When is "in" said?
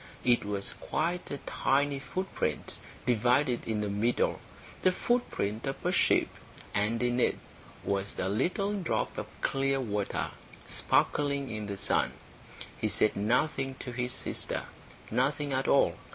3.67-3.81, 7.03-7.19, 11.51-11.67